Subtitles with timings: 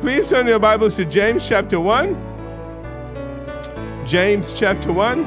[0.00, 2.16] Please turn your Bibles to James chapter 1.
[4.06, 5.26] James chapter 1.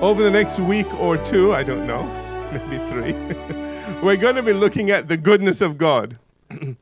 [0.00, 2.04] Over the next week or two, I don't know,
[2.52, 3.12] maybe three,
[4.02, 6.18] we're going to be looking at the goodness of God.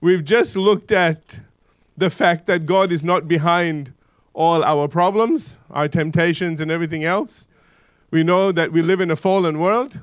[0.00, 1.40] We've just looked at
[1.94, 3.92] the fact that God is not behind
[4.32, 7.46] all our problems, our temptations, and everything else.
[8.10, 10.00] We know that we live in a fallen world.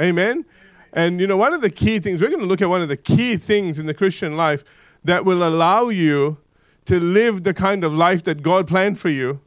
[0.00, 0.46] Amen.
[0.92, 2.88] And you know, one of the key things, we're going to look at one of
[2.88, 4.62] the key things in the Christian life
[5.04, 6.38] that will allow you
[6.84, 9.40] to live the kind of life that God planned for you.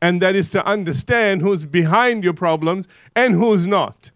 [0.00, 4.10] And that is to understand who's behind your problems and who's not.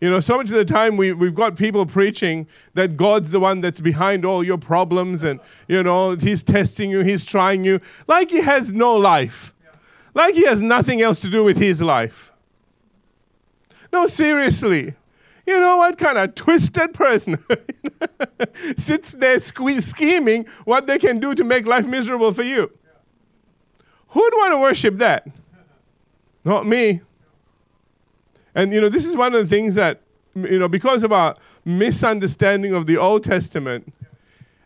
[0.00, 3.40] You know, so much of the time we, we've got people preaching that God's the
[3.40, 7.80] one that's behind all your problems and, you know, He's testing you, He's trying you,
[8.08, 9.54] like He has no life,
[10.12, 12.32] like He has nothing else to do with His life.
[13.92, 14.94] No, seriously.
[15.46, 17.38] You know what kind of twisted person
[18.76, 22.70] sits there sque- scheming what they can do to make life miserable for you?
[24.08, 25.26] Who'd want to worship that?
[26.44, 27.02] Not me.
[28.54, 30.00] And you know, this is one of the things that
[30.34, 33.92] you know, because of our misunderstanding of the Old Testament,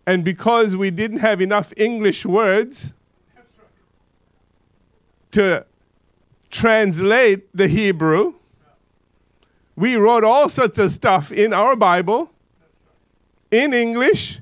[0.06, 2.92] and because we didn't have enough English words
[5.32, 5.66] to
[6.50, 8.34] translate the Hebrew,
[9.78, 12.32] we wrote all sorts of stuff in our Bible
[13.52, 14.40] in English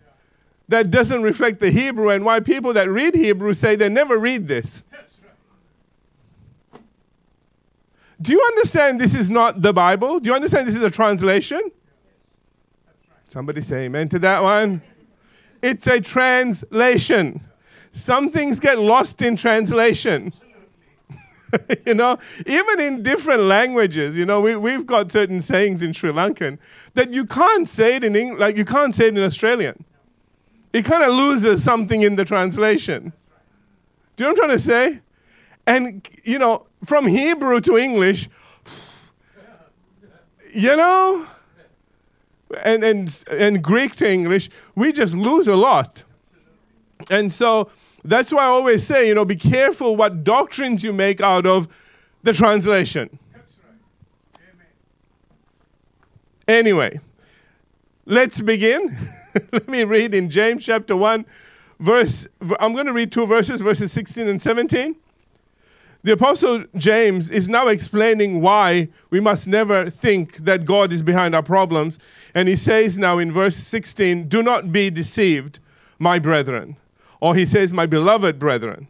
[0.69, 4.49] that doesn't reflect the Hebrew, and why people that read Hebrew say they never read
[4.49, 4.85] this.
[8.21, 10.21] Do you understand this is not the Bible?
[10.21, 11.71] Do you understand this is a translation?
[13.29, 14.81] Somebody say amen to that one.
[15.61, 17.47] It's a translation.
[17.93, 20.33] Some things get lost in translation.
[21.87, 26.11] you know, even in different languages, you know, we, we've got certain sayings in Sri
[26.13, 26.59] Lankan
[26.95, 29.85] that you can't say it in English, like you can't say it in Australian.
[30.73, 33.13] It kind of loses something in the translation.
[34.17, 35.01] Do you know what I'm trying to say?
[35.67, 38.29] And, you know, from Hebrew to English,
[40.53, 41.27] you know,
[42.63, 46.05] and, and, and Greek to English, we just lose a lot.
[47.11, 47.71] And so,
[48.09, 51.69] that's why I always say, you know, be careful what doctrines you make out of
[52.23, 53.19] the translation.
[53.33, 54.43] That's right.
[54.53, 54.67] Amen.
[56.49, 57.01] Anyway,
[58.05, 58.97] let's begin.
[59.53, 61.27] Let me read in James chapter 1,
[61.79, 62.27] verse,
[62.59, 64.97] I'm going to read two verses, verses 16 and 17.
[66.03, 71.35] The Apostle James is now explaining why we must never think that God is behind
[71.35, 71.99] our problems.
[72.33, 75.59] And he says now in verse 16, Do not be deceived,
[75.99, 76.77] my brethren.
[77.21, 78.89] Or he says, My beloved brethren.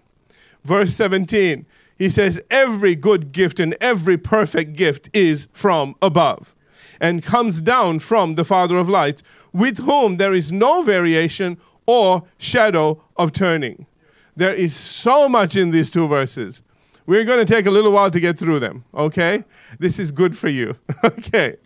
[0.64, 1.64] Verse 17,
[1.96, 6.54] he says, Every good gift and every perfect gift is from above
[7.00, 9.22] and comes down from the Father of lights,
[9.52, 13.86] with whom there is no variation or shadow of turning.
[14.34, 16.62] There is so much in these two verses.
[17.06, 19.44] We're going to take a little while to get through them, okay?
[19.78, 21.56] This is good for you, okay?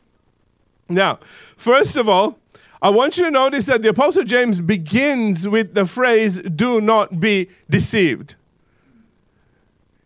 [0.88, 1.18] Now,
[1.56, 2.38] first of all,
[2.82, 7.20] I want you to notice that the Apostle James begins with the phrase, do not
[7.20, 8.36] be deceived.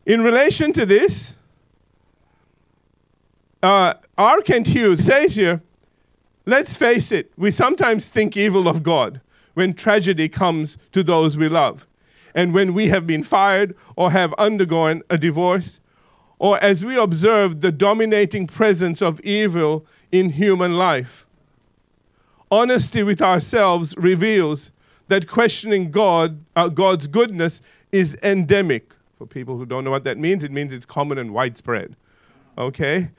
[0.05, 1.37] In relation to this,
[3.63, 4.41] uh, R.
[4.43, 5.63] Kent Hughes says here,
[6.47, 9.21] let's face it, we sometimes think evil of God
[9.55, 11.87] when tragedy comes to those we love,
[12.35, 15.79] and when we have been fired or have undergone a divorce,
[16.41, 21.24] or as we observe the dominating presence of evil in human life.
[22.55, 24.71] Honesty with ourselves reveals
[25.09, 27.61] that questioning God, uh, God's goodness
[27.91, 28.95] is endemic.
[29.19, 31.97] For people who don't know what that means, it means it's common and widespread.
[32.57, 33.11] Okay?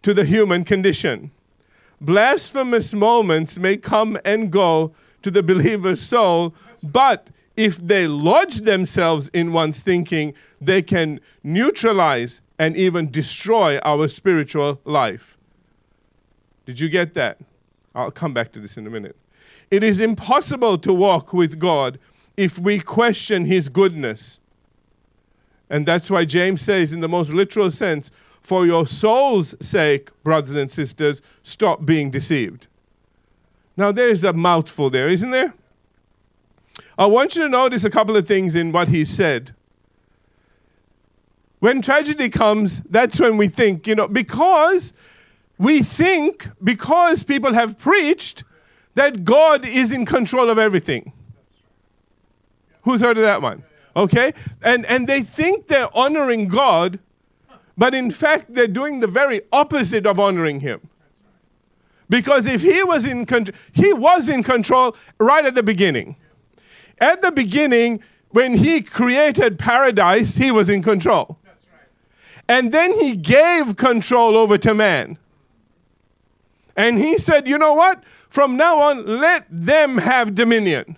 [0.00, 1.32] To the human condition.
[2.00, 7.28] Blasphemous moments may come and go to the believer's soul, but
[7.58, 10.32] if they lodge themselves in one's thinking,
[10.62, 15.36] they can neutralize and even destroy our spiritual life.
[16.64, 17.36] Did you get that?
[17.94, 19.16] I'll come back to this in a minute.
[19.70, 21.98] It is impossible to walk with God
[22.36, 24.38] if we question His goodness.
[25.70, 28.10] And that's why James says, in the most literal sense,
[28.40, 32.66] for your soul's sake, brothers and sisters, stop being deceived.
[33.76, 35.54] Now, there's a mouthful there, isn't there?
[36.98, 39.54] I want you to notice a couple of things in what he said.
[41.60, 44.92] When tragedy comes, that's when we think, you know, because
[45.62, 48.42] we think, because people have preached,
[48.94, 51.12] that God is in control of everything.
[52.82, 53.62] Who's heard of that one?
[53.94, 54.34] Okay?
[54.60, 56.98] And, and they think they're honoring God,
[57.78, 60.88] but in fact, they're doing the very opposite of honoring Him.
[62.08, 66.16] Because if he was in control, he was in control right at the beginning.
[66.98, 71.38] At the beginning, when he created paradise, he was in control.
[72.48, 75.18] And then he gave control over to man.
[76.76, 78.02] And he said, you know what?
[78.28, 80.96] From now on, let them have dominion.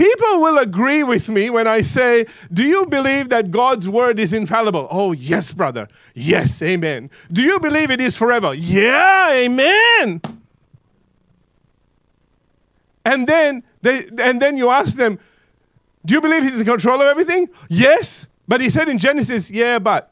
[0.00, 4.32] People will agree with me when I say, Do you believe that God's word is
[4.32, 4.88] infallible?
[4.90, 5.88] Oh, yes, brother.
[6.14, 7.10] Yes, amen.
[7.30, 8.54] Do you believe it is forever?
[8.54, 10.22] Yeah, amen.
[13.04, 15.18] And then they and then you ask them,
[16.06, 17.48] Do you believe he's in control of everything?
[17.68, 18.26] Yes.
[18.48, 20.10] But he said in Genesis, Yeah, but.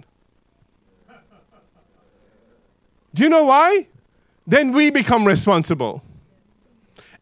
[3.18, 3.88] Do you know why?
[4.46, 6.04] Then we become responsible.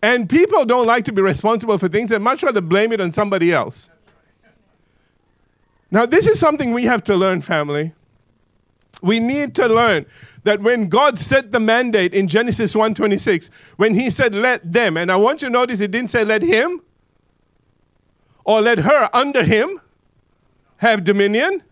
[0.02, 3.12] And people don't like to be responsible for things, they much rather blame it on
[3.12, 3.88] somebody else.
[5.90, 7.94] Now, this is something we have to learn, family.
[9.00, 10.04] We need to learn
[10.42, 15.10] that when God set the mandate in Genesis 1:26, when he said let them, and
[15.10, 16.82] I want you to notice it didn't say let him
[18.44, 19.80] or let her under him
[20.78, 21.62] have dominion.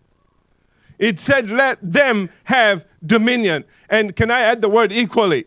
[0.97, 3.65] It said let them have dominion.
[3.89, 5.45] And can I add the word equally?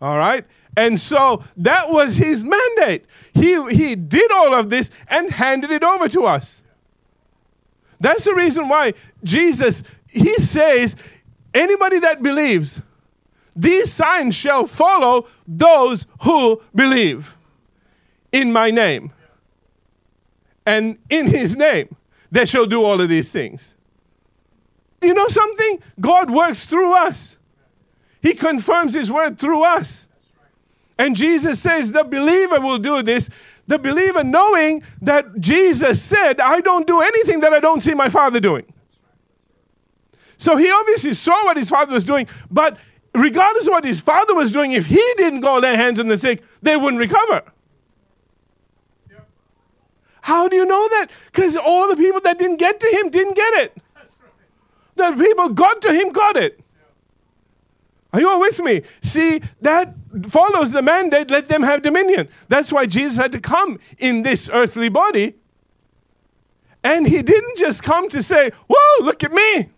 [0.00, 0.44] All right?
[0.76, 3.06] And so that was his mandate.
[3.32, 6.62] He, he did all of this and handed it over to us.
[7.98, 8.92] That's the reason why
[9.24, 10.96] Jesus, he says,
[11.54, 12.82] anybody that believes,
[13.54, 17.38] these signs shall follow those who believe
[18.32, 19.12] in my name.
[20.66, 21.96] And in his name,
[22.30, 23.75] they shall do all of these things.
[25.06, 25.80] You know something?
[26.00, 27.38] God works through us.
[28.20, 30.08] He confirms his word through us.
[30.98, 33.30] And Jesus says the believer will do this.
[33.68, 38.08] The believer knowing that Jesus said, I don't do anything that I don't see my
[38.08, 38.72] Father doing.
[40.38, 42.76] So he obviously saw what his Father was doing, but
[43.14, 46.18] regardless of what his Father was doing, if he didn't go lay hands on the
[46.18, 47.42] sick, they wouldn't recover.
[50.22, 51.08] How do you know that?
[51.26, 53.78] Because all the people that didn't get to him didn't get it.
[54.96, 56.60] The people got to him got it.
[58.12, 58.82] Are you all with me?
[59.02, 59.94] See, that
[60.28, 62.28] follows the mandate let them have dominion.
[62.48, 65.34] That's why Jesus had to come in this earthly body.
[66.82, 69.68] And he didn't just come to say, Whoa, look at me.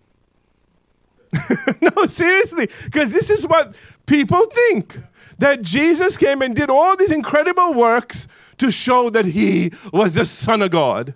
[1.81, 3.75] no, seriously, because this is what
[4.07, 4.99] people think
[5.39, 8.29] that Jesus came and did all these incredible works
[8.59, 11.15] to show that he was the Son of God.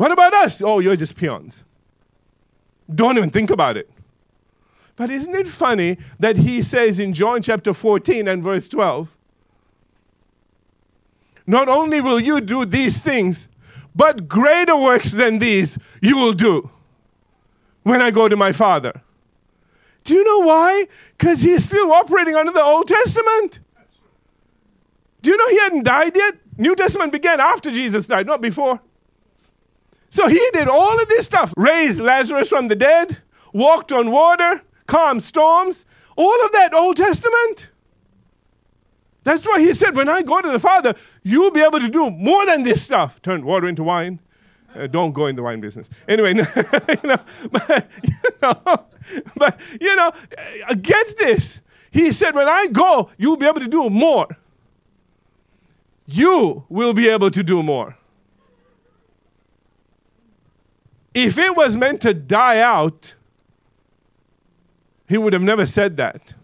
[0.00, 0.62] What about us?
[0.62, 1.62] Oh, you're just peons.
[2.88, 3.90] Don't even think about it.
[4.96, 9.14] But isn't it funny that he says in John chapter 14 and verse 12,
[11.46, 13.46] not only will you do these things,
[13.94, 16.70] but greater works than these you will do
[17.82, 19.02] when I go to my Father.
[20.04, 20.88] Do you know why?
[21.18, 23.60] Because he's still operating under the Old Testament.
[25.20, 26.36] Do you know he hadn't died yet?
[26.56, 28.80] New Testament began after Jesus died, not before.
[30.10, 33.18] So he did all of this stuff raised Lazarus from the dead,
[33.52, 35.86] walked on water, calmed storms,
[36.16, 37.70] all of that Old Testament.
[39.22, 42.10] That's why he said, When I go to the Father, you'll be able to do
[42.10, 43.22] more than this stuff.
[43.22, 44.18] Turn water into wine.
[44.74, 45.90] Uh, don't go in the wine business.
[46.08, 46.44] Anyway, you
[47.04, 47.18] know,
[47.50, 48.12] but, you
[48.42, 48.86] know,
[49.36, 50.12] but, you know,
[50.68, 51.60] uh, get this.
[51.90, 54.26] He said, When I go, you'll be able to do more.
[56.06, 57.96] You will be able to do more.
[61.14, 63.14] If it was meant to die out,
[65.08, 66.34] he would have never said that.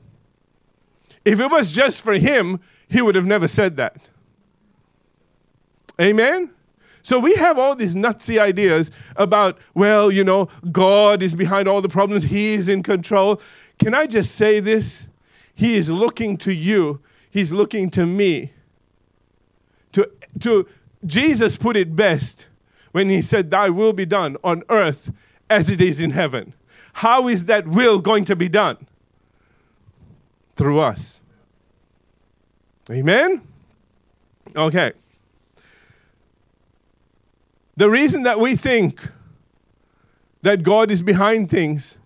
[1.25, 4.09] If it was just for him, he would have never said that.
[6.01, 6.51] Amen?
[7.03, 11.81] So we have all these nutsy ideas about, well, you know, God is behind all
[11.81, 13.41] the problems, He is in control.
[13.79, 15.07] Can I just say this?
[15.55, 18.53] He is looking to you, He's looking to me.
[19.93, 20.67] To, to
[21.05, 22.49] Jesus put it best
[22.97, 25.13] when he said, Thy will be done on earth
[25.51, 26.55] as it is in heaven.
[26.95, 28.87] How is that will going to be done?
[30.57, 31.21] Through us.
[32.91, 33.43] Amen?
[34.57, 34.93] Okay.
[37.77, 39.13] The reason that we think
[40.41, 41.99] that God is behind things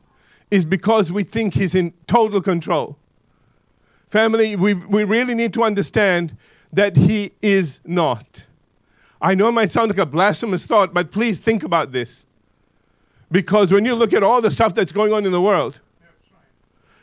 [0.51, 2.99] is because we think He's in total control.
[4.09, 6.37] Family, we, we really need to understand
[6.73, 8.47] that He is not.
[9.21, 12.27] I know it might sound like a blasphemous thought, but please think about this.
[13.31, 15.81] Because when you look at all the stuff that's going on in the world,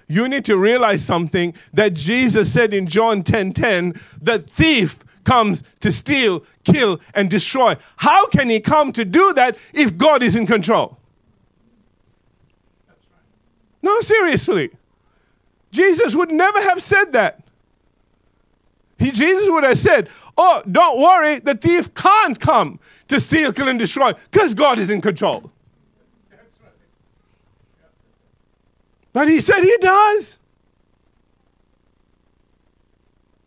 [0.08, 5.00] you need to realize something that Jesus said in John 10:10, 10, 10, the thief
[5.24, 7.76] comes to steal, kill and destroy.
[7.98, 10.98] How can he come to do that if God is in control?
[13.82, 14.72] No, seriously.
[15.72, 17.44] Jesus would never have said that.
[18.98, 23.68] He, Jesus would have said, Oh, don't worry, the thief can't come to steal, kill,
[23.68, 25.52] and destroy because God is in control.
[29.14, 30.38] But he said he does.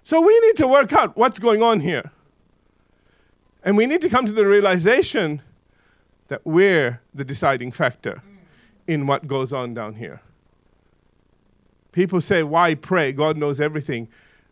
[0.02, 2.11] So we need to work out what's going on here.
[3.62, 5.42] And we need to come to the realization
[6.26, 8.23] that we're the deciding factor
[8.88, 10.23] in what goes on down here.
[11.92, 13.12] People say, Why pray?
[13.12, 14.09] God knows everything.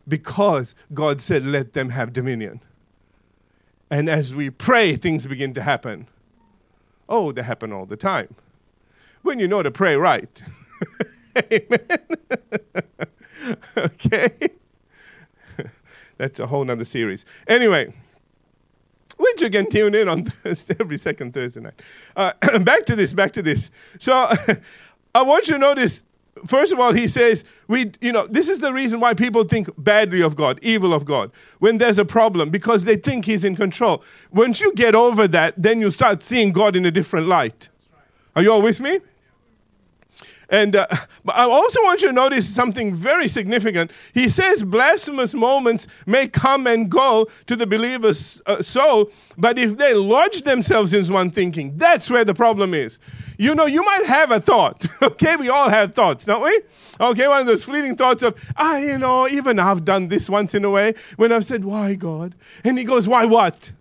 [0.09, 2.61] Because God said, Let them have dominion.
[3.91, 6.09] And as we pray, things begin to happen.
[7.09, 8.35] Oh, they happen all the time.
[9.23, 10.43] When you know to pray right.
[11.53, 11.81] Amen.
[13.77, 14.31] okay?
[16.17, 17.25] That's a whole nother series.
[17.47, 17.95] Anyway,
[19.17, 21.81] which you can tune in on Thursday, every second Thursday night.
[22.17, 23.71] Uh, back to this, back to this.
[23.99, 24.33] So
[25.15, 26.03] I want you to notice
[26.47, 29.69] first of all, he says, we, you know, this is the reason why people think
[29.79, 33.57] badly of God, evil of God, when there's a problem, because they think he's in
[33.57, 34.03] control.
[34.33, 37.69] Once you get over that, then you start seeing God in a different light.
[38.37, 39.01] Are you all with me?
[40.49, 40.87] And uh,
[41.25, 43.91] but I also want you to notice something very significant.
[44.15, 49.77] He says blasphemous moments may come and go to the believer's uh, soul, but if
[49.77, 52.99] they lodge themselves in one thinking, that's where the problem is.
[53.37, 54.87] You know, you might have a thought.
[55.03, 56.63] okay, we all have thoughts, don't we?
[57.01, 60.55] Okay, one of those fleeting thoughts of, ah, you know, even I've done this once
[60.55, 62.35] in a way when I've said, why God?
[62.65, 63.73] And he goes, why what?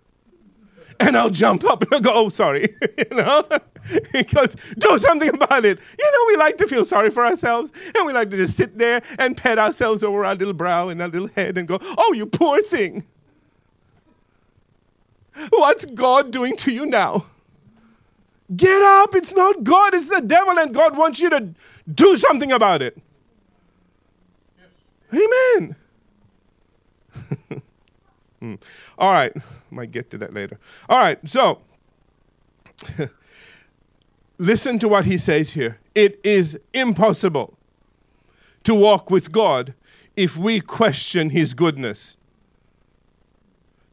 [1.00, 2.74] And I'll jump up and I'll go, oh, sorry.
[2.98, 3.46] you know?
[4.34, 5.78] goes, do something about it.
[5.98, 8.78] You know, we like to feel sorry for ourselves and we like to just sit
[8.78, 12.12] there and pat ourselves over our little brow and our little head and go, oh,
[12.12, 13.06] you poor thing.
[15.50, 17.26] What's God doing to you now?
[18.54, 19.14] Get up.
[19.14, 21.54] It's not God, it's the devil, and God wants you to
[21.92, 22.98] do something about it.
[25.12, 25.22] Yes.
[25.60, 25.76] Amen.
[28.40, 28.54] hmm.
[28.98, 29.32] All right.
[29.70, 30.58] Might get to that later.
[30.88, 31.60] All right, so
[34.38, 35.78] listen to what he says here.
[35.94, 37.56] It is impossible
[38.64, 39.74] to walk with God
[40.16, 42.16] if we question his goodness.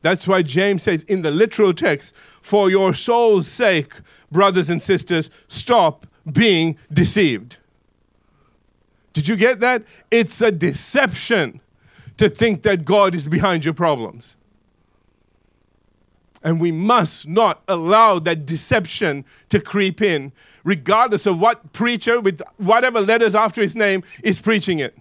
[0.01, 3.93] That's why James says in the literal text, for your soul's sake,
[4.31, 7.57] brothers and sisters, stop being deceived.
[9.13, 9.83] Did you get that?
[10.11, 11.61] It's a deception
[12.17, 14.35] to think that God is behind your problems.
[16.45, 20.31] And we must not allow that deception to creep in,
[20.63, 24.95] regardless of what preacher with whatever letters after his name is preaching it.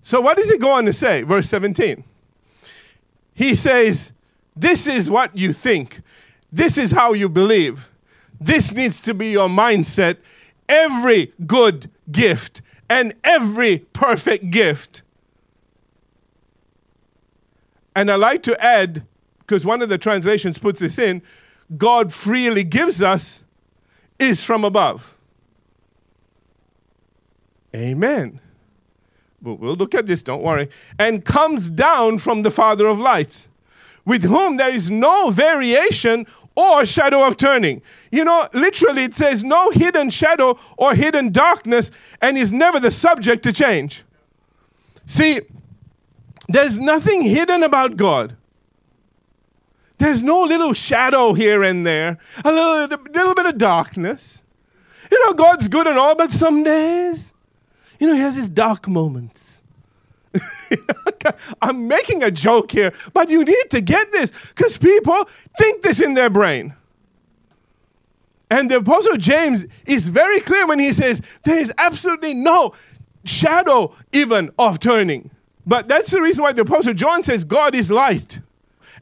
[0.00, 1.22] So, what does he go on to say?
[1.22, 2.04] Verse 17.
[3.34, 4.12] He says,
[4.56, 6.00] This is what you think,
[6.50, 7.90] this is how you believe.
[8.40, 10.16] This needs to be your mindset.
[10.70, 15.02] Every good gift and every perfect gift
[17.94, 19.06] and I like to add,
[19.38, 21.22] because one of the translations puts this in,
[21.76, 23.42] God freely gives us
[24.18, 25.16] is from above.
[27.74, 28.40] Amen.
[29.40, 30.68] But we'll look at this, don't worry.
[30.98, 33.48] And comes down from the Father of lights,
[34.04, 37.80] with whom there is no variation or shadow of turning.
[38.10, 42.90] You know, literally, it says no hidden shadow or hidden darkness, and is never the
[42.90, 44.02] subject to change.
[45.06, 45.40] See,
[46.52, 48.36] there's nothing hidden about God.
[49.98, 54.44] There's no little shadow here and there, a little, a little bit of darkness.
[55.10, 57.34] You know, God's good and all, but some days,
[57.98, 59.62] you know, He has His dark moments.
[61.62, 65.28] I'm making a joke here, but you need to get this because people
[65.58, 66.74] think this in their brain.
[68.50, 72.72] And the Apostle James is very clear when he says there is absolutely no
[73.24, 75.30] shadow even of turning.
[75.66, 78.40] But that's the reason why the Apostle John says God is light,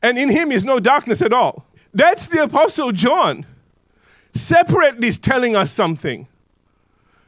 [0.02, 1.64] and in him is no darkness at all.
[1.94, 3.46] That's the Apostle John
[4.34, 6.28] separately telling us something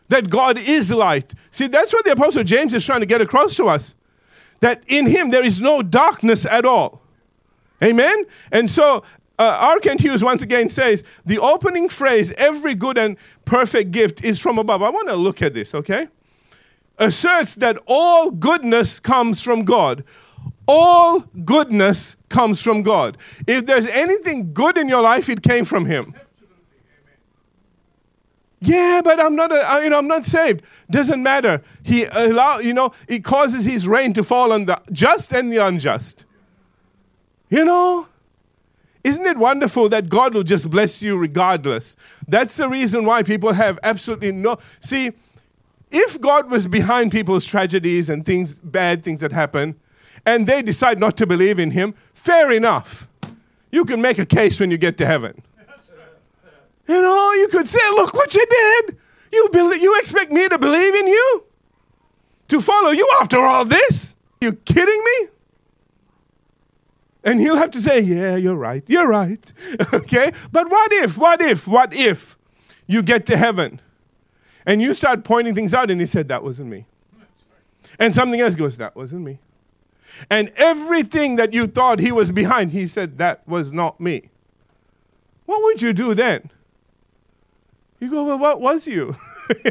[0.09, 1.35] that God is light.
[1.51, 3.95] See, that's what the Apostle James is trying to get across to us
[4.61, 7.01] that in him there is no darkness at all.
[7.83, 8.25] Amen?
[8.53, 9.03] And so,
[9.39, 9.79] uh, R.
[9.81, 14.59] Kent Hughes once again says the opening phrase, every good and perfect gift is from
[14.59, 14.83] above.
[14.83, 16.09] I want to look at this, okay?
[17.00, 20.04] Asserts that all goodness comes from God.
[20.69, 23.19] All goodness comes from God.
[23.49, 26.14] If there's anything good in your life, it came from Him.
[28.61, 30.62] Yeah, but I'm not, a, you know, I'm not saved.
[30.90, 31.62] Doesn't matter.
[31.83, 35.57] He allow, you know, He causes His rain to fall on the just and the
[35.57, 36.26] unjust.
[37.49, 38.07] You know,
[39.02, 41.97] Isn't it wonderful that God will just bless you regardless?
[42.28, 44.59] That's the reason why people have absolutely no.
[44.78, 45.12] See,
[45.91, 49.79] if God was behind people's tragedies and things, bad things that happen,
[50.25, 53.09] and they decide not to believe in Him, fair enough.
[53.73, 55.43] You can make a case when you get to heaven.
[56.89, 58.97] You know, you could say, look what you did.
[59.33, 61.45] You, you expect me to believe in you?
[62.49, 64.17] To follow you after all this?
[64.41, 65.29] You kidding me?
[67.23, 68.83] And he'll have to say, Yeah, you're right.
[68.87, 69.53] You're right.
[69.95, 70.33] okay?
[70.51, 72.37] But what if, what if, what if
[72.87, 73.81] you get to heaven
[74.71, 76.87] and you start pointing things out and he said, That wasn't me.
[77.99, 79.41] And something else goes, That wasn't me.
[80.31, 84.31] And everything that you thought he was behind, he said, That was not me.
[85.45, 86.53] What would you do then?
[87.99, 89.17] You go, Well, what was you?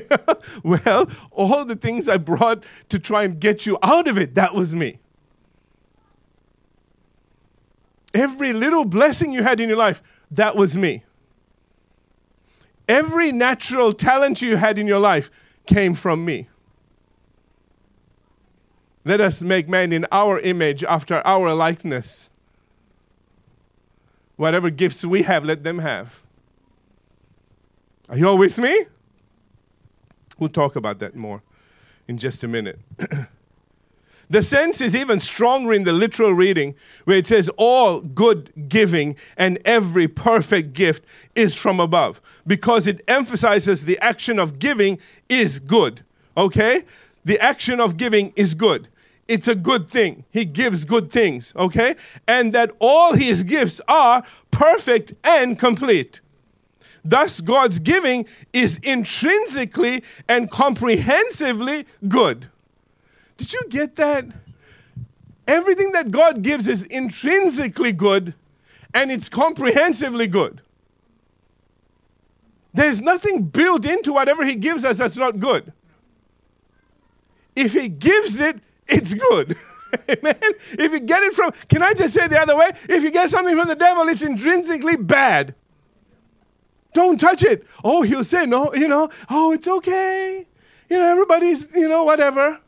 [0.64, 4.54] well, all the things I brought to try and get you out of it, that
[4.54, 5.00] was me.
[8.14, 11.06] Every little blessing you had in your life, that was me.
[12.90, 15.30] Every natural talent you had in your life
[15.68, 16.50] came from me.
[19.06, 22.32] Let us make man in our image, after our likeness.
[24.38, 26.20] Whatever gifts we have, let them have.
[28.10, 28.86] Are you all with me?
[30.40, 31.44] We'll talk about that more
[32.08, 32.80] in just a minute.
[34.30, 39.16] The sense is even stronger in the literal reading, where it says, All good giving
[39.36, 45.60] and every perfect gift is from above, because it emphasizes the action of giving is
[45.60, 46.04] good.
[46.38, 46.84] Okay?
[47.26, 48.88] The action of giving is good.
[49.28, 50.26] It's a good thing.
[50.32, 51.54] He gives good things.
[51.56, 51.96] Okay?
[52.28, 56.22] And that all his gifts are perfect and complete.
[57.04, 62.50] Thus, God's giving is intrinsically and comprehensively good.
[63.40, 64.26] Did you get that?
[65.48, 68.34] Everything that God gives is intrinsically good
[68.94, 70.62] and it's comprehensively good.
[72.74, 75.72] There's nothing built into whatever He gives us that's not good.
[77.56, 79.56] If He gives it, it's good.
[80.10, 80.36] Amen.
[80.74, 82.74] If you get it from, can I just say the other way?
[82.90, 85.56] If you get something from the devil, it's intrinsically bad.
[86.94, 87.66] Don't touch it.
[87.86, 90.46] Oh, he'll say, no, you know, oh, it's okay.
[90.90, 92.60] You know, everybody's, you know, whatever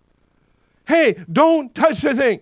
[0.91, 2.41] hey, don't touch the thing.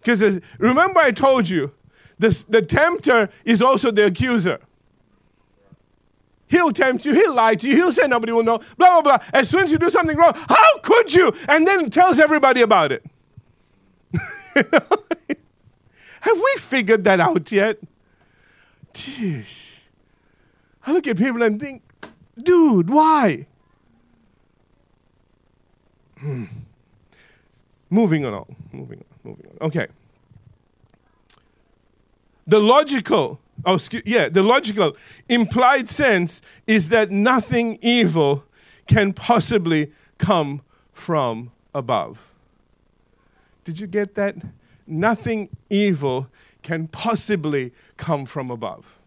[0.00, 1.72] Because remember, I told you,
[2.18, 4.60] this, the tempter is also the accuser.
[6.48, 9.18] He'll tempt you, he'll lie to you, he'll say nobody will know, blah, blah, blah.
[9.32, 11.32] As soon as you do something wrong, how could you?
[11.48, 13.04] And then tells everybody about it.
[16.20, 17.78] Have we figured that out yet?
[18.92, 19.80] Jeez.
[20.86, 21.82] I look at people and think,
[22.36, 23.46] dude, why?
[26.18, 26.44] Hmm.
[27.94, 29.68] Moving on, moving on, moving on.
[29.68, 29.86] Okay.
[32.44, 34.96] The logical, oh, excuse, yeah, the logical
[35.28, 38.42] implied sense is that nothing evil
[38.88, 42.32] can possibly come from above.
[43.62, 44.34] Did you get that?
[44.88, 46.28] Nothing evil
[46.64, 48.98] can possibly come from above.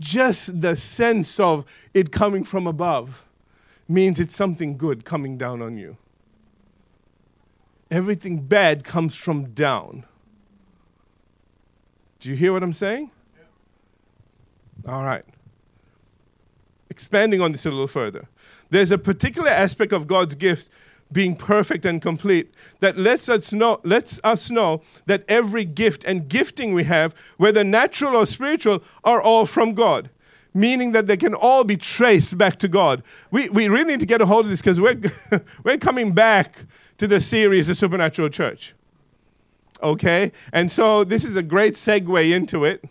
[0.00, 3.26] Just the sense of it coming from above
[3.86, 5.98] means it's something good coming down on you
[7.90, 10.04] everything bad comes from down.
[12.20, 13.10] Do you hear what I'm saying?
[14.84, 14.92] Yeah.
[14.92, 15.24] All right.
[16.90, 18.28] Expanding on this a little further.
[18.70, 20.68] There's a particular aspect of God's gifts
[21.10, 26.28] being perfect and complete that lets us know lets us know that every gift and
[26.28, 30.10] gifting we have whether natural or spiritual are all from God
[30.54, 33.02] meaning that they can all be traced back to God.
[33.30, 35.00] We, we really need to get a hold of this because we're,
[35.62, 36.64] we're coming back
[36.98, 38.74] to the series, The Supernatural Church.
[39.82, 40.32] Okay?
[40.52, 42.84] And so this is a great segue into it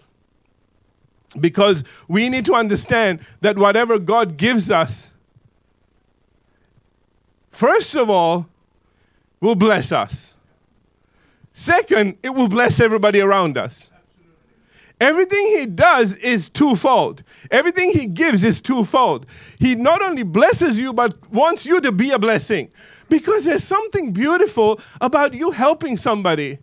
[1.40, 5.12] because we need to understand that whatever God gives us,
[7.52, 8.48] first of all,
[9.42, 10.34] will bless us.
[11.54, 13.92] Second, it will bless everybody around us.
[15.00, 17.24] Everything he does is twofold.
[17.52, 19.28] Everything he gives is twofold.
[19.60, 22.70] He not only blesses you, but wants you to be a blessing.
[23.08, 26.60] Because there's something beautiful about you helping somebody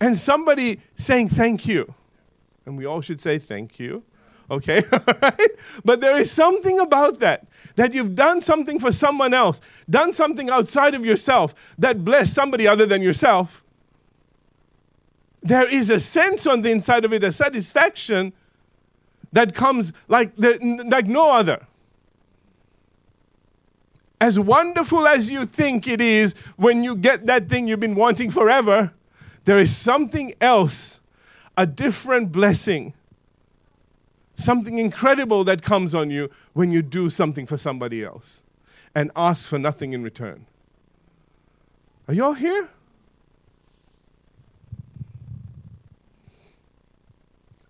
[0.00, 1.94] and somebody saying thank you.
[2.64, 4.02] And we all should say thank you.
[4.50, 4.82] Okay?
[5.22, 5.50] right?
[5.84, 7.46] But there is something about that.
[7.76, 12.66] That you've done something for someone else, done something outside of yourself that blessed somebody
[12.66, 13.62] other than yourself.
[15.42, 18.32] There is a sense on the inside of it, a satisfaction
[19.32, 21.66] that comes like, the, like no other
[24.20, 28.30] as wonderful as you think it is when you get that thing you've been wanting
[28.30, 28.92] forever,
[29.44, 31.00] there is something else
[31.56, 32.94] a different blessing.
[34.34, 38.42] Something incredible that comes on you when you do something for somebody else
[38.94, 40.46] and ask for nothing in return.
[42.06, 42.68] Are you all here?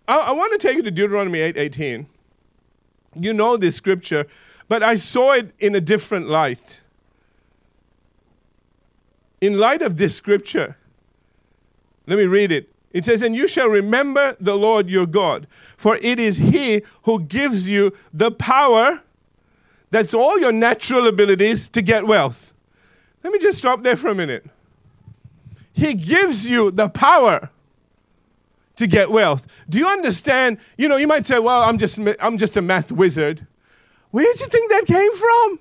[0.09, 2.07] I, I want to take you to Deuteronomy 8 18.
[3.15, 4.25] You know this scripture,
[4.67, 6.81] but I saw it in a different light.
[9.39, 10.77] In light of this scripture,
[12.07, 12.69] let me read it.
[12.91, 17.21] It says, And you shall remember the Lord your God, for it is He who
[17.21, 19.03] gives you the power,
[19.91, 22.51] that's all your natural abilities, to get wealth.
[23.23, 24.45] Let me just stop there for a minute.
[25.71, 27.51] He gives you the power
[28.79, 29.45] to get wealth.
[29.67, 30.57] Do you understand?
[30.77, 33.45] You know, you might say, well, I'm just, I'm just a math wizard.
[34.11, 35.59] Where do you think that came from?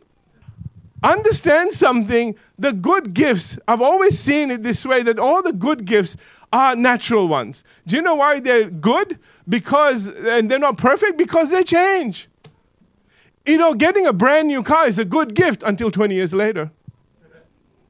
[1.02, 2.36] Understand something.
[2.58, 6.16] The good gifts, I've always seen it this way that all the good gifts
[6.52, 7.64] are natural ones.
[7.88, 9.18] Do you know why they're good?
[9.48, 12.28] Because, and they're not perfect, because they change.
[13.44, 16.70] You know, getting a brand new car is a good gift until 20 years later.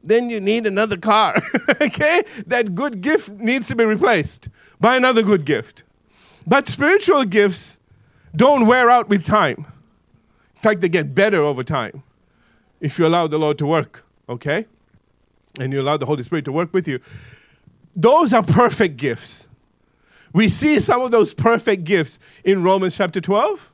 [0.02, 1.36] Then you need another car.
[1.80, 2.24] okay?
[2.46, 4.48] That good gift needs to be replaced
[4.80, 5.82] by another good gift.
[6.46, 7.78] But spiritual gifts
[8.34, 9.66] don't wear out with time.
[10.54, 12.02] In fact, they get better over time
[12.80, 14.66] if you allow the Lord to work, okay?
[15.58, 17.00] And you allow the Holy Spirit to work with you.
[17.94, 19.48] Those are perfect gifts.
[20.32, 23.72] We see some of those perfect gifts in Romans chapter 12.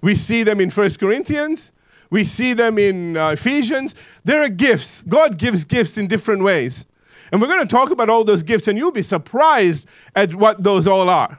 [0.00, 1.72] We see them in 1 Corinthians.
[2.10, 3.94] We see them in uh, Ephesians.
[4.24, 5.02] There are gifts.
[5.02, 6.86] God gives gifts in different ways.
[7.32, 10.62] And we're going to talk about all those gifts, and you'll be surprised at what
[10.62, 11.38] those all are.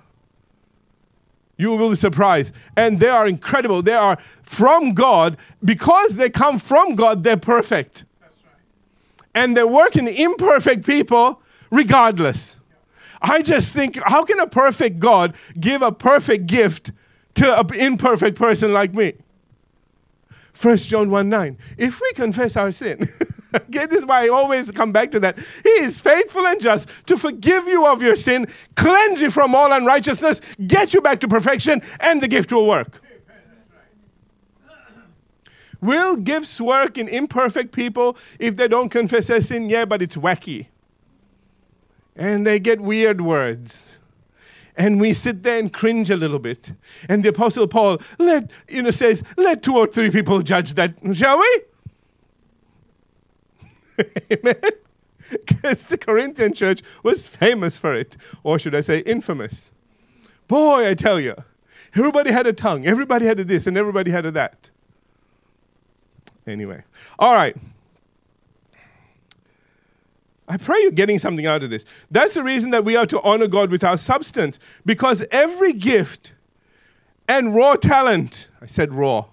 [1.58, 2.54] You will be surprised.
[2.75, 3.82] And they are incredible.
[3.82, 5.38] They are from God.
[5.63, 8.04] Because they come from God, they're perfect.
[9.34, 12.58] And they work in imperfect people regardless.
[13.21, 16.91] I just think, how can a perfect God give a perfect gift
[17.36, 19.13] to an imperfect person like me?
[20.59, 21.57] 1 John 1 9.
[21.77, 23.09] If we confess our sin,
[23.55, 25.37] okay, this is why I always come back to that.
[25.63, 29.71] He is faithful and just to forgive you of your sin, cleanse you from all
[29.71, 33.01] unrighteousness, get you back to perfection, and the gift will work.
[35.81, 39.69] Will gifts work in imperfect people if they don't confess their sin?
[39.69, 40.67] Yeah, but it's wacky.
[42.15, 43.91] And they get weird words
[44.77, 46.73] and we sit there and cringe a little bit.
[47.07, 50.95] And the Apostle Paul let you know says, "Let two or three people judge that,
[51.13, 51.61] shall we?"
[54.31, 54.55] Amen.
[55.29, 59.71] Because the Corinthian church was famous for it, or should I say, infamous.
[60.47, 61.35] Boy, I tell you,
[61.95, 64.69] everybody had a tongue, everybody had a this, and everybody had a that.
[66.45, 66.83] Anyway,
[67.17, 67.57] all right.
[70.47, 71.86] I pray you're getting something out of this.
[72.12, 76.34] That's the reason that we are to honor God with our substance, because every gift
[77.27, 79.25] and raw talent, I said raw.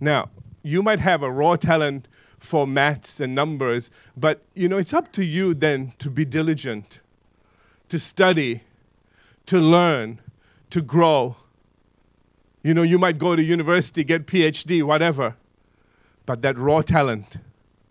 [0.00, 0.30] Now,
[0.62, 5.12] you might have a raw talent for maths and numbers, but you know, it's up
[5.12, 7.00] to you then to be diligent,
[7.88, 8.62] to study,
[9.46, 10.20] to learn,
[10.70, 11.36] to grow.
[12.62, 15.36] You know, you might go to university, get PhD, whatever,
[16.24, 17.38] but that raw talent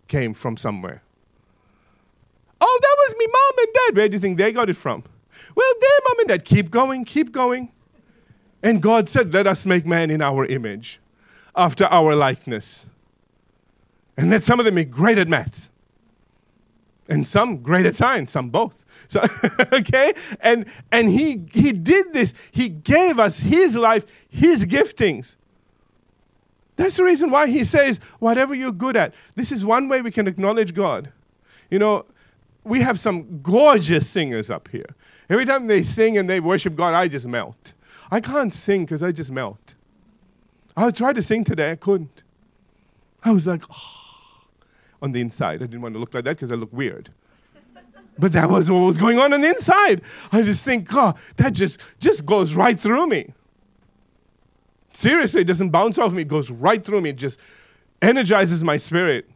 [0.07, 1.01] came from somewhere.
[2.59, 3.97] Oh, that was me mom and dad.
[3.97, 5.03] Where do you think they got it from?
[5.55, 6.45] Well, their mom and dad.
[6.45, 7.71] Keep going, keep going.
[8.63, 10.99] And God said, Let us make man in our image,
[11.55, 12.87] after our likeness.
[14.17, 15.69] And let some of them be great at maths.
[17.09, 18.83] And some great at science, some both.
[19.07, 19.21] So
[19.73, 20.13] okay?
[20.41, 22.33] And and he he did this.
[22.51, 25.37] He gave us his life, his giftings.
[26.77, 29.13] That's the reason why he says, whatever you're good at.
[29.35, 31.11] This is one way we can acknowledge God.
[31.69, 32.05] You know,
[32.63, 34.95] we have some gorgeous singers up here.
[35.29, 37.73] Every time they sing and they worship God, I just melt.
[38.09, 39.75] I can't sing because I just melt.
[40.77, 42.23] I tried to sing today, I couldn't.
[43.23, 44.45] I was like, oh.
[45.01, 45.55] on the inside.
[45.55, 47.09] I didn't want to look like that because I look weird.
[48.19, 50.01] But that was what was going on on the inside.
[50.31, 53.33] I just think, God, that just, just goes right through me.
[54.97, 57.12] Seriously, it doesn't bounce off me, it goes right through me.
[57.12, 57.39] It just
[58.01, 59.29] energizes my spirit,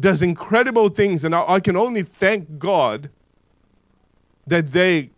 [0.00, 1.22] does incredible things.
[1.22, 3.10] And I, I can only thank God
[4.46, 5.10] that they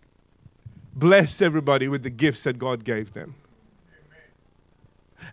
[0.97, 3.37] bless everybody with the gifts that God gave them.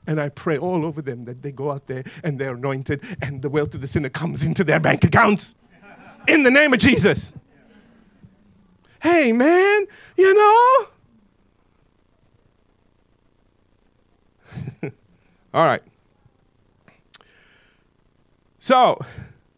[0.06, 3.42] And I pray all over them that they go out there and they're anointed and
[3.42, 5.56] the wealth of the sinner comes into their bank accounts.
[6.28, 7.34] In the name of Jesus.
[9.02, 10.88] Hey, man, you know,
[15.54, 15.82] All right.
[18.60, 19.00] So,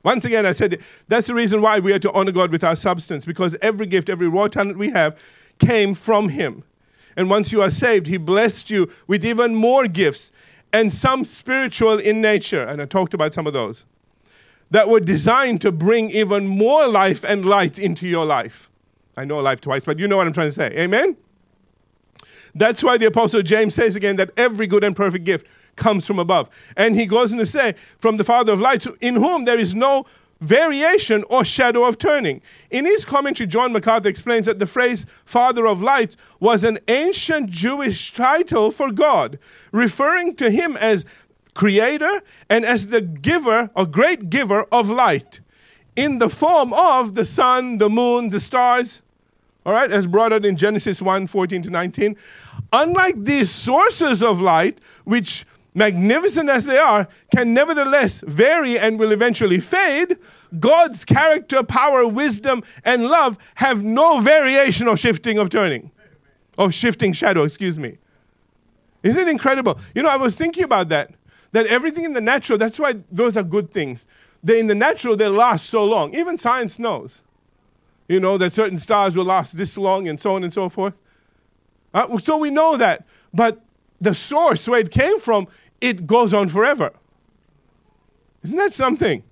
[0.04, 2.76] Once again, I said that's the reason why we are to honor God with our
[2.76, 5.18] substance, because every gift, every raw talent we have
[5.60, 6.64] came from Him.
[7.16, 10.32] And once you are saved, He blessed you with even more gifts
[10.74, 12.64] and some spiritual in nature.
[12.64, 13.86] And I talked about some of those
[14.72, 18.70] that were designed to bring even more life and light into your life.
[19.16, 20.68] I know life twice, but you know what I'm trying to say.
[20.78, 21.16] Amen?
[22.56, 26.20] That's why the Apostle James says again that every good and perfect gift comes from
[26.20, 26.50] above.
[26.78, 29.74] And he goes on to say, from the Father of lights, in whom there is
[29.74, 30.06] no
[30.40, 32.42] variation or shadow of turning.
[32.70, 37.50] In his commentary, John MacArthur explains that the phrase Father of lights was an ancient
[37.50, 39.40] Jewish title for God,
[39.72, 41.06] referring to him as
[41.54, 45.40] creator and as the giver or great giver of light
[45.96, 49.03] in the form of the sun, the moon, the stars.
[49.66, 52.18] All right, as brought out in Genesis 1 14 to 19.
[52.74, 59.12] Unlike these sources of light, which magnificent as they are, can nevertheless vary and will
[59.12, 60.18] eventually fade,
[60.60, 65.92] God's character, power, wisdom, and love have no variation or shifting of turning,
[66.58, 67.98] of shifting shadow, excuse me.
[69.02, 69.80] Isn't it incredible?
[69.96, 71.12] You know, I was thinking about that.
[71.52, 74.08] That everything in the natural, that's why those are good things.
[74.44, 76.16] They're in the natural, they last so long.
[76.16, 77.24] Even science knows.
[78.08, 80.98] You know, that certain stars will last this long and so on and so forth.
[81.94, 83.06] Uh, so we know that.
[83.34, 83.62] But
[84.02, 85.48] the source where it came from
[85.80, 86.92] it goes on forever.
[88.42, 89.24] Isn't that something?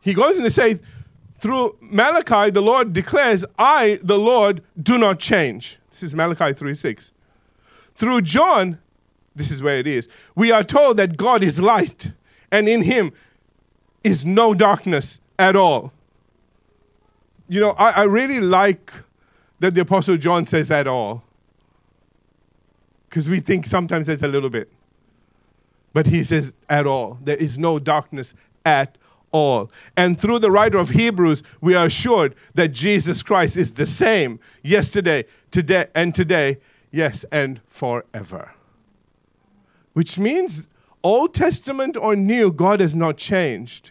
[0.00, 0.78] He goes on to say,
[1.38, 5.78] through Malachi, the Lord declares, I, the Lord, do not change.
[5.90, 7.12] This is Malachi 3 6.
[7.94, 8.78] Through John,
[9.34, 12.12] this is where it is, we are told that God is light,
[12.52, 13.12] and in him
[14.04, 15.92] is no darkness at all.
[17.50, 18.92] You know, I, I really like
[19.58, 21.24] that the Apostle John says at all
[23.08, 24.70] because we think sometimes there's a little bit.
[25.92, 27.18] But he says, at all.
[27.20, 28.96] There is no darkness at
[29.32, 29.68] all.
[29.96, 34.38] And through the writer of Hebrews, we are assured that Jesus Christ is the same
[34.62, 36.58] yesterday, today, and today,
[36.92, 38.54] yes, and forever.
[39.92, 40.68] Which means,
[41.02, 43.90] Old Testament or New, God has not changed.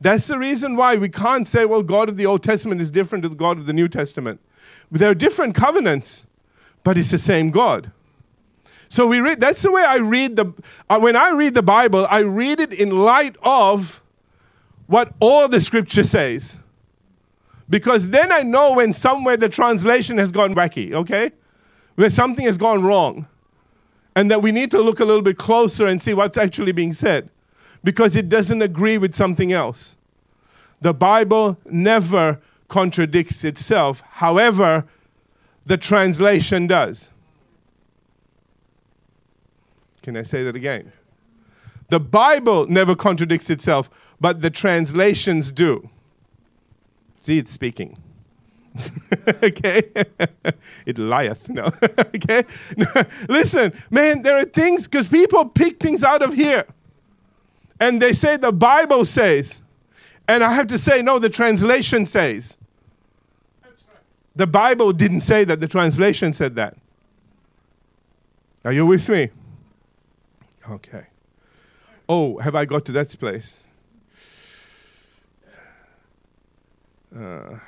[0.00, 3.22] That's the reason why we can't say, well, God of the Old Testament is different
[3.22, 4.40] to the God of the New Testament.
[4.90, 6.26] There are different covenants,
[6.82, 7.92] but it's the same God.
[8.88, 10.52] So we read, that's the way I read the,
[10.88, 14.02] uh, when I read the Bible, I read it in light of
[14.86, 16.58] what all the scripture says.
[17.68, 21.30] Because then I know when somewhere the translation has gone wacky, okay?
[21.94, 23.28] Where something has gone wrong.
[24.16, 26.92] And that we need to look a little bit closer and see what's actually being
[26.92, 27.30] said.
[27.82, 29.96] Because it doesn't agree with something else.
[30.80, 34.02] The Bible never contradicts itself.
[34.12, 34.86] However,
[35.66, 37.10] the translation does.
[40.02, 40.92] Can I say that again?
[41.88, 43.90] The Bible never contradicts itself,
[44.20, 45.90] but the translations do.
[47.20, 47.98] See, it's speaking.
[49.42, 49.82] okay?
[50.86, 51.48] it lieth.
[51.48, 51.64] No.
[51.98, 52.44] okay?
[53.28, 56.64] Listen, man, there are things, because people pick things out of here.
[57.80, 59.62] And they say the Bible says.
[60.28, 62.56] And I have to say, no, the translation says.
[64.36, 66.76] The Bible didn't say that, the translation said that.
[68.64, 69.30] Are you with me?
[70.70, 71.06] Okay.
[72.08, 73.62] Oh, have I got to that place?
[77.16, 77.58] Uh,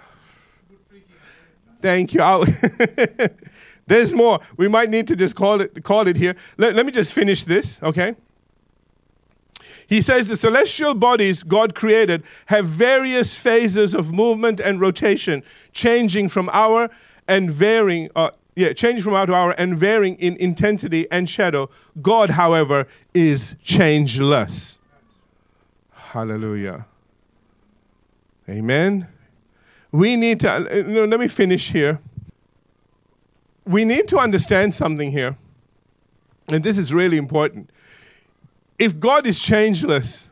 [1.81, 2.21] thank you.
[3.87, 4.39] there's more.
[4.57, 6.37] We might need to just call it call it here.
[6.59, 8.15] Let, let me just finish this, okay?
[9.87, 15.43] He says the celestial bodies God created have various phases of movement and rotation,
[15.73, 16.91] changing from hour
[17.29, 21.71] and varying, uh, yeah, changing from hour to hour and varying in intensity and shadow.
[22.01, 24.79] God, however, is changeless.
[25.93, 26.87] Hallelujah.
[28.49, 29.09] Amen.
[29.91, 32.01] We need to, uh, let me finish here.
[33.65, 35.37] We need to understand something here,
[36.49, 37.71] and this is really important.
[38.83, 40.29] If God is changeless,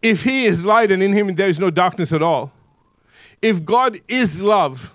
[0.00, 2.52] if He is light and in Him there is no darkness at all,
[3.42, 4.94] if God is love,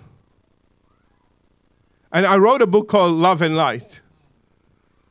[2.10, 4.00] and I wrote a book called Love and Light.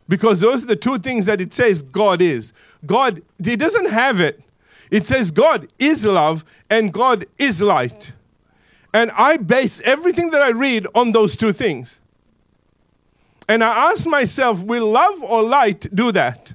[0.07, 2.51] Because those are the two things that it says God is.
[2.83, 4.41] God, He doesn't have it.
[4.89, 8.13] It says God is love and God is light.
[8.91, 11.99] And I base everything that I read on those two things.
[13.47, 16.53] And I ask myself, will love or light do that?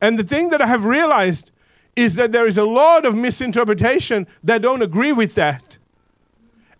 [0.00, 1.50] And the thing that I have realized
[1.96, 5.78] is that there is a lot of misinterpretation that don't agree with that.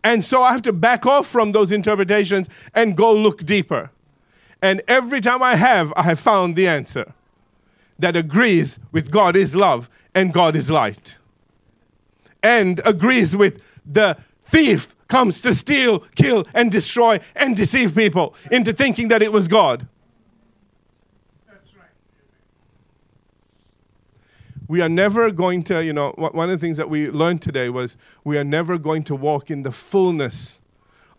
[0.02, 3.90] And so I have to back off from those interpretations and go look deeper.
[4.60, 7.12] And every time I have, I have found the answer.
[7.98, 11.16] that agrees with God is love and God is light.
[12.42, 18.72] And agrees with the thief comes to steal, kill, and destroy and deceive people into
[18.72, 19.86] thinking that it was God.
[24.66, 27.68] We are never going to, you know, one of the things that we learned today
[27.68, 30.60] was we are never going to walk in the fullness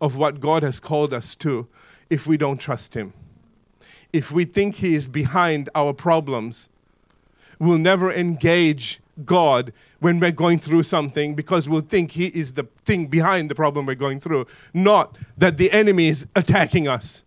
[0.02, 1.68] of what God has called us to
[2.10, 3.14] if we don't trust Him.
[4.12, 6.70] If we think He is behind our problems,
[7.60, 12.68] we'll never engage God when we're going through something because we'll think He is the
[12.84, 17.24] thing behind the problem we're going through, not that the enemy is attacking us.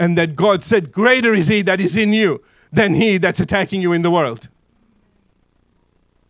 [0.00, 3.80] And that God said, Greater is He that is in you than he that's attacking
[3.80, 4.48] you in the world.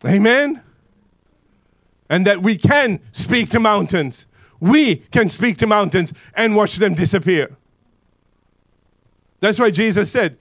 [0.06, 0.62] Amen?
[2.08, 4.26] And that we can speak to mountains.
[4.60, 7.56] We can speak to mountains and watch them disappear.
[9.40, 10.38] That's why Jesus said,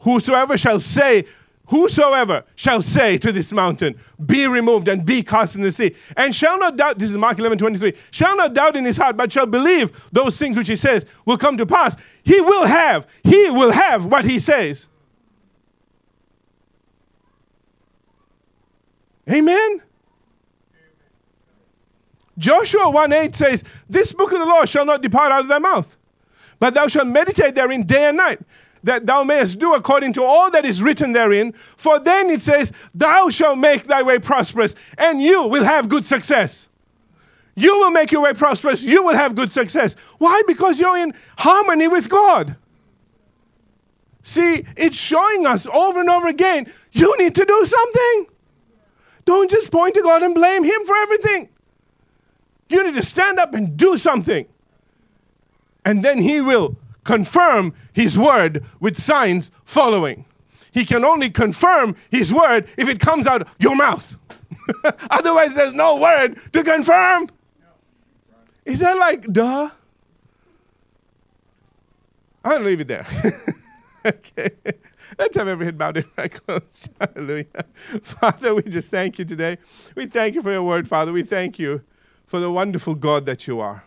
[0.00, 1.26] Whosoever shall say,
[1.70, 6.34] Whosoever shall say to this mountain, Be removed and be cast in the sea, and
[6.34, 9.30] shall not doubt, this is Mark 11 23, shall not doubt in his heart, but
[9.30, 13.50] shall believe those things which he says will come to pass, he will have, he
[13.50, 14.88] will have what he says.
[19.30, 19.82] Amen?
[22.38, 25.58] Joshua 1 8 says, This book of the law shall not depart out of thy
[25.58, 25.96] mouth,
[26.58, 28.40] but thou shalt meditate therein day and night,
[28.82, 31.52] that thou mayest do according to all that is written therein.
[31.76, 36.06] For then it says, Thou shalt make thy way prosperous, and you will have good
[36.06, 36.68] success.
[37.54, 39.94] You will make your way prosperous, you will have good success.
[40.16, 40.42] Why?
[40.46, 42.56] Because you're in harmony with God.
[44.22, 48.29] See, it's showing us over and over again you need to do something.
[49.24, 51.48] Don't just point to God and blame Him for everything.
[52.68, 54.46] You need to stand up and do something.
[55.84, 60.24] And then He will confirm His word with signs following.
[60.72, 64.16] He can only confirm His word if it comes out your mouth.
[65.10, 67.28] Otherwise, there's no word to confirm.
[68.64, 69.70] Is that like, duh?
[72.44, 73.06] I'll leave it there.
[74.06, 74.50] okay.
[75.18, 76.06] Let's have every head bowed and.
[77.00, 77.64] Hallelujah.
[78.02, 79.58] Father, we just thank you today.
[79.94, 81.12] We thank you for your word, Father.
[81.12, 81.82] We thank you
[82.26, 83.84] for the wonderful God that you are.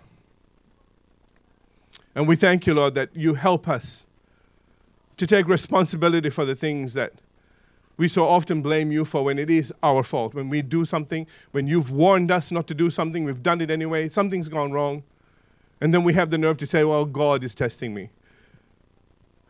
[2.15, 4.05] And we thank you, Lord, that you help us
[5.17, 7.13] to take responsibility for the things that
[7.97, 10.33] we so often blame you for when it is our fault.
[10.33, 13.69] When we do something, when you've warned us not to do something, we've done it
[13.69, 15.03] anyway, something's gone wrong.
[15.79, 18.09] And then we have the nerve to say, well, God is testing me.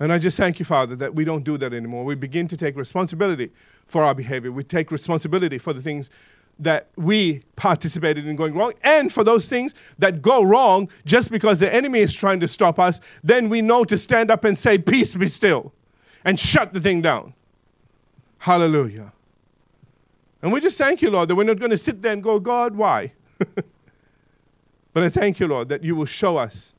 [0.03, 2.03] And I just thank you, Father, that we don't do that anymore.
[2.03, 3.51] We begin to take responsibility
[3.87, 4.51] for our behavior.
[4.51, 6.11] We take responsibility for the things
[6.59, 11.61] that we participated in going wrong and for those things that go wrong just because
[11.61, 14.77] the enemy is trying to stop us, then we know to stand up and say,
[14.77, 15.71] Peace be still,
[16.25, 17.33] and shut the thing down.
[18.39, 19.13] Hallelujah.
[20.41, 22.41] And we just thank you, Lord, that we're not going to sit there and go,
[22.41, 23.13] God, why?
[24.91, 26.73] but I thank you, Lord, that you will show us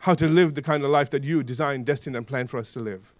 [0.00, 2.72] how to live the kind of life that you designed, destined, and planned for us
[2.72, 3.12] to live.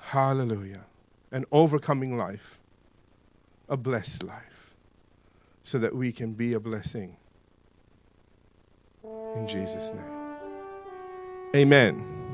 [0.00, 0.86] Hallelujah.
[1.30, 2.58] An overcoming life,
[3.68, 4.74] a blessed life,
[5.62, 7.16] so that we can be a blessing.
[9.04, 10.28] In Jesus' name.
[11.54, 12.27] Amen.